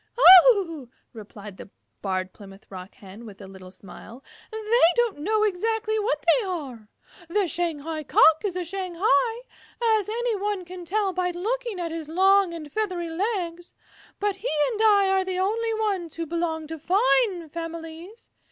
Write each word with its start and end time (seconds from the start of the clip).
"Oh," 0.17 0.89
replied 1.13 1.57
the 1.57 1.69
Barred 2.01 2.33
Plymouth 2.33 2.65
Rock 2.71 2.95
Hen 2.95 3.23
with 3.23 3.39
a 3.39 3.45
little 3.45 3.69
smile, 3.69 4.23
"they 4.51 4.93
don't 4.95 5.19
know 5.19 5.43
exactly 5.43 5.99
what 5.99 6.25
they 6.25 6.43
are. 6.47 6.89
The 7.29 7.45
Shanghai 7.47 8.01
Cock 8.03 8.41
is 8.43 8.55
a 8.55 8.63
Shanghai, 8.63 9.41
as 9.99 10.09
any 10.09 10.35
one 10.37 10.65
can 10.65 10.85
tell 10.85 11.13
by 11.13 11.29
looking 11.29 11.79
at 11.79 11.91
his 11.91 12.09
long 12.09 12.51
and 12.51 12.71
feathery 12.71 13.11
legs, 13.11 13.75
but 14.19 14.37
he 14.37 14.49
and 14.71 14.81
I 14.81 15.07
are 15.09 15.23
the 15.23 15.37
only 15.37 15.75
ones 15.75 16.15
who 16.15 16.25
belong 16.25 16.65
to 16.65 16.79
fine 16.79 17.47
families. 17.51 18.31